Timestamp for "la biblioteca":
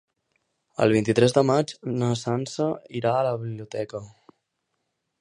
3.31-4.07